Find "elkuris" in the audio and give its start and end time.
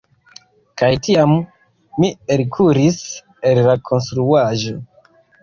2.37-2.99